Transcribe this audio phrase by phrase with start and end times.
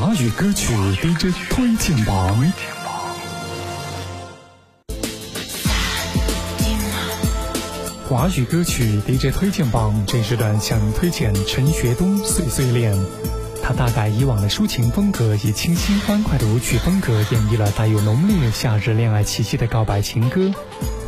[0.00, 0.72] 华语歌曲
[1.02, 2.52] DJ 推荐榜。
[8.08, 12.96] 华语歌曲 DJ 推荐榜这时段向您推荐陈学冬《碎碎恋》。
[13.62, 20.50] 他大改以往的抒情风格，以清新欢快的舞曲风格演绎了带有浓烈夏日恋爱气息的告白情歌。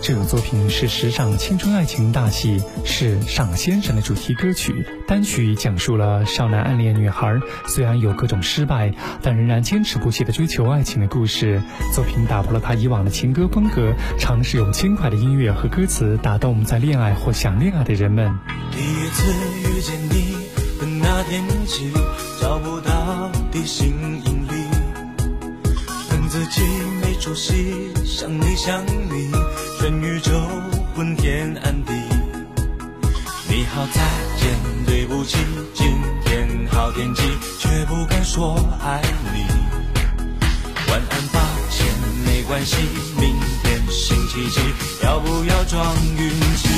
[0.03, 7.39] 这首作品是时尚青春爱情大戏《是尚先生》的主题歌曲，单曲讲述了少男暗恋女孩，
[7.69, 8.93] 虽然有各种失败，
[9.23, 11.63] 但仍然坚持不懈的追求爱情的故事。
[11.95, 18.37] 作品打破了他以往的情歌风格，尝试用轻快的音乐和歌词打动在恋爱或想恋爱的人们。
[18.73, 19.33] 第一次
[19.69, 20.33] 遇见你
[20.81, 21.93] 的那天起，
[22.41, 23.95] 找不到地心
[24.27, 24.67] 引力，
[26.11, 26.61] 恨自己
[27.01, 29.31] 没出息，想你想你。
[35.25, 35.41] 今
[36.25, 37.23] 天好天气，
[37.59, 39.01] 却不敢说爱
[39.33, 39.45] 你。
[40.91, 41.41] 晚安，抱
[41.71, 41.87] 歉，
[42.27, 42.77] 没关系，
[43.17, 44.61] 明天星期几，
[45.05, 46.69] 要不要装运气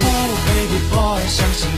[0.00, 1.68] ？Oh baby boy，相信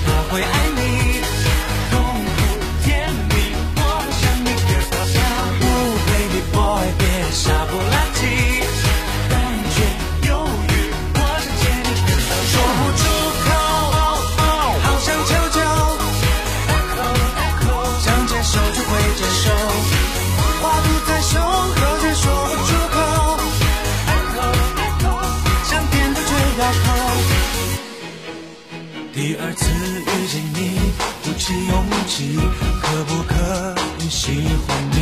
[29.21, 29.69] 第二次
[30.01, 30.81] 遇见你，
[31.23, 32.39] 鼓起勇气，
[32.81, 34.97] 可不可以喜欢你？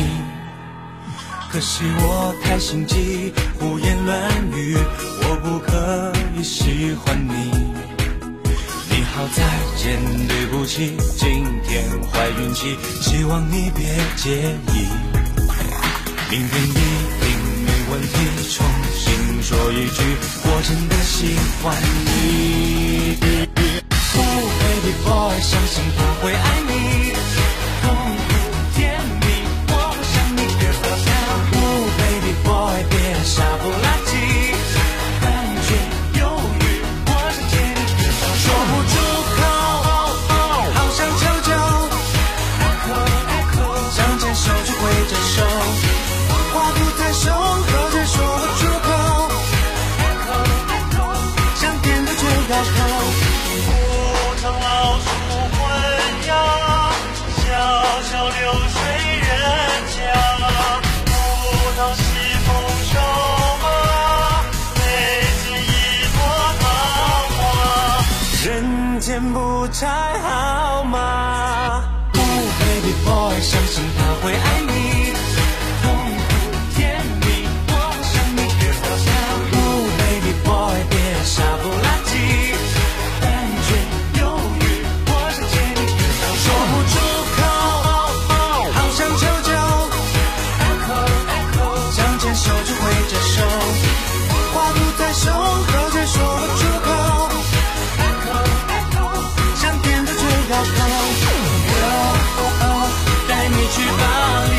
[1.49, 4.75] 可惜我太心急，胡言乱语，
[5.23, 7.33] 我不可以喜欢你。
[8.89, 9.41] 你好，再
[9.77, 9.97] 见，
[10.27, 13.85] 对不起，今天坏运气，希望你别
[14.17, 14.85] 介意。
[16.29, 17.25] 明天一定
[17.63, 18.15] 没问题，
[18.51, 20.03] 重新说一句，
[20.43, 22.48] 我真的喜欢你。
[58.09, 58.81] 小桥流水
[59.19, 59.29] 人
[59.93, 59.99] 家，
[61.05, 61.09] 古
[61.77, 62.01] 道西
[62.43, 62.47] 风
[62.91, 62.93] 瘦
[63.61, 63.65] 马，
[64.73, 64.81] 美
[65.43, 65.69] 景一
[66.15, 66.17] 朵
[66.59, 66.63] 桃
[67.37, 67.37] 花。
[68.43, 69.37] 人间不
[69.67, 69.77] 拆
[70.23, 70.27] 好
[70.85, 70.97] 吗
[72.15, 72.23] ？Oh
[72.59, 74.08] baby boy，相信他。
[103.71, 104.03] 去巴
[104.45, 104.55] 黎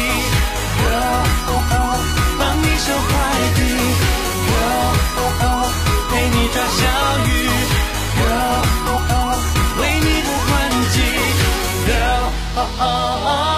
[0.80, 1.24] girl
[2.38, 3.10] 帮你收快
[3.56, 3.58] 递
[4.46, 5.66] girl
[6.10, 6.80] 陪你抓小
[7.26, 7.28] 鱼
[8.18, 8.62] girl
[9.80, 10.50] 为你的关
[10.92, 10.96] 机
[11.86, 12.24] girl
[12.56, 13.49] oh oh oh